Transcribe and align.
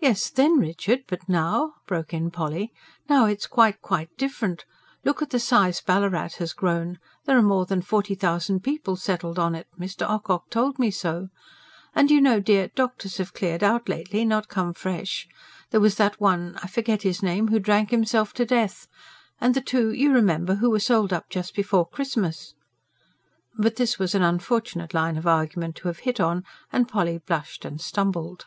"Yes, 0.00 0.30
THEN, 0.30 0.56
Richard! 0.58 1.04
but 1.06 1.28
now?" 1.28 1.74
broke 1.86 2.14
in 2.14 2.30
Polly. 2.30 2.72
"Now, 3.06 3.26
it's 3.26 3.46
quite, 3.46 3.82
quite 3.82 4.08
different. 4.16 4.64
Look 5.04 5.20
at 5.20 5.28
the 5.28 5.38
size 5.38 5.82
Ballarat 5.82 6.30
has 6.38 6.54
grown 6.54 6.98
there 7.26 7.36
are 7.36 7.42
more 7.42 7.66
than 7.66 7.82
forty 7.82 8.14
thousand 8.14 8.60
people 8.64 8.96
settled 8.96 9.38
on 9.38 9.54
it; 9.54 9.66
Mr. 9.78 10.08
Ocock 10.08 10.44
told 10.48 10.78
me 10.78 10.90
so. 10.90 11.28
And 11.94 12.10
you 12.10 12.18
know, 12.18 12.40
dear, 12.40 12.68
doctors 12.68 13.18
have 13.18 13.34
cleared 13.34 13.62
out 13.62 13.90
lately, 13.90 14.24
not 14.24 14.48
come 14.48 14.72
fresh. 14.72 15.28
There 15.68 15.82
was 15.82 15.96
that 15.96 16.18
one, 16.18 16.58
I 16.62 16.66
forget 16.66 17.02
his 17.02 17.22
name, 17.22 17.48
who 17.48 17.58
drank 17.58 17.90
himself 17.90 18.32
to 18.36 18.46
death; 18.46 18.88
and 19.38 19.52
the 19.54 19.60
two, 19.60 19.92
you 19.92 20.14
remember, 20.14 20.54
who 20.54 20.70
were 20.70 20.80
sold 20.80 21.12
up 21.12 21.28
just 21.28 21.54
before 21.54 21.84
Christmas." 21.86 22.54
But 23.58 23.76
this 23.76 23.98
was 23.98 24.14
an 24.14 24.22
unfortunate 24.22 24.94
line 24.94 25.18
of 25.18 25.26
argument 25.26 25.76
to 25.76 25.88
have 25.88 25.98
hit 26.08 26.20
on, 26.20 26.42
and 26.72 26.88
Polly 26.88 27.18
blushed 27.18 27.66
and 27.66 27.82
stumbled. 27.82 28.46